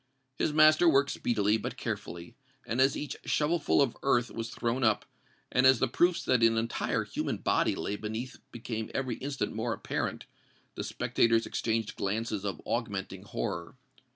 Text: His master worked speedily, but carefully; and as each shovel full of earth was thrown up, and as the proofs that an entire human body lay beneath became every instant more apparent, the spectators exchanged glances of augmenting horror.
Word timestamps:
His 0.39 0.51
master 0.51 0.89
worked 0.89 1.11
speedily, 1.11 1.57
but 1.57 1.77
carefully; 1.77 2.35
and 2.65 2.81
as 2.81 2.97
each 2.97 3.15
shovel 3.23 3.59
full 3.59 3.83
of 3.83 3.95
earth 4.01 4.31
was 4.31 4.49
thrown 4.49 4.83
up, 4.83 5.05
and 5.51 5.63
as 5.67 5.77
the 5.77 5.87
proofs 5.87 6.25
that 6.25 6.41
an 6.41 6.57
entire 6.57 7.03
human 7.03 7.37
body 7.37 7.75
lay 7.75 7.97
beneath 7.97 8.39
became 8.51 8.89
every 8.95 9.17
instant 9.17 9.53
more 9.53 9.73
apparent, 9.73 10.25
the 10.73 10.83
spectators 10.83 11.45
exchanged 11.45 11.97
glances 11.97 12.43
of 12.45 12.59
augmenting 12.65 13.21
horror. 13.25 13.75